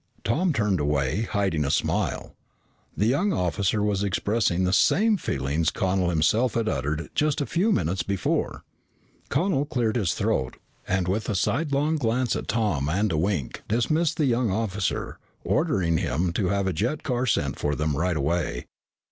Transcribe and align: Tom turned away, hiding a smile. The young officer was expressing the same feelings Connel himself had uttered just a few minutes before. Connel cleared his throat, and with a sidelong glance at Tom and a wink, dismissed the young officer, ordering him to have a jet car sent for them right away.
Tom 0.23 0.51
turned 0.51 0.79
away, 0.79 1.27
hiding 1.29 1.63
a 1.63 1.69
smile. 1.69 2.33
The 2.97 3.05
young 3.05 3.31
officer 3.31 3.83
was 3.83 4.03
expressing 4.03 4.63
the 4.63 4.73
same 4.73 5.15
feelings 5.15 5.69
Connel 5.69 6.09
himself 6.09 6.55
had 6.55 6.67
uttered 6.67 7.11
just 7.13 7.39
a 7.39 7.45
few 7.45 7.71
minutes 7.71 8.01
before. 8.01 8.63
Connel 9.29 9.65
cleared 9.65 9.97
his 9.97 10.15
throat, 10.15 10.57
and 10.87 11.07
with 11.07 11.29
a 11.29 11.35
sidelong 11.35 11.97
glance 11.97 12.35
at 12.35 12.47
Tom 12.47 12.89
and 12.89 13.11
a 13.11 13.15
wink, 13.19 13.61
dismissed 13.67 14.17
the 14.17 14.25
young 14.25 14.49
officer, 14.49 15.19
ordering 15.43 15.99
him 15.99 16.33
to 16.33 16.47
have 16.47 16.65
a 16.65 16.73
jet 16.73 17.03
car 17.03 17.27
sent 17.27 17.59
for 17.59 17.75
them 17.75 17.95
right 17.95 18.17
away. 18.17 18.65